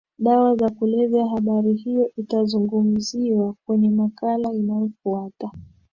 dawa 0.19 0.55
za 0.55 0.69
kulevya 0.69 1.27
Habari 1.29 1.73
hiyo 1.73 2.11
itazungumziwa 2.17 3.55
kwenye 3.67 3.89
makala 3.89 4.53
inayofuata 4.53 5.51